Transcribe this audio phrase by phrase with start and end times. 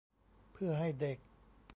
[0.51, 1.17] เพื่อให้เด็ก